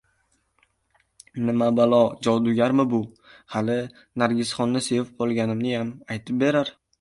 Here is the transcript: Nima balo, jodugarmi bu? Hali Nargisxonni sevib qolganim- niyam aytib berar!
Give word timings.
Nima 1.49 1.67
balo, 1.79 1.99
jodugarmi 2.27 2.85
bu? 2.95 3.01
Hali 3.57 3.77
Nargisxonni 4.23 4.83
sevib 4.87 5.13
qolganim- 5.21 5.63
niyam 5.69 5.93
aytib 6.17 6.43
berar! 6.47 6.75